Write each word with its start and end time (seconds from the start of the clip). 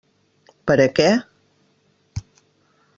Per 0.71 0.77
a 0.87 0.89
què? 1.01 1.07